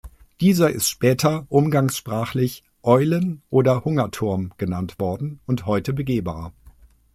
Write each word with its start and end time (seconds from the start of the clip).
Dieser 0.39 0.71
ist 0.71 0.89
später 0.89 1.45
umgangssprachlich 1.49 2.63
„Eulen- 2.81 3.43
oder 3.51 3.85
Hungerturm“ 3.85 4.51
genannt 4.57 4.97
worden 4.97 5.39
und 5.45 5.67
heute 5.67 5.93
begehbar. 5.93 6.53